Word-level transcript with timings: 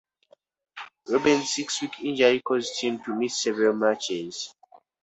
Robben's 1.09 1.53
six-week 1.53 1.99
injury 1.99 2.41
caused 2.41 2.81
him 2.81 3.03
to 3.03 3.13
miss 3.13 3.39
several 3.39 3.73
matches. 3.73 4.55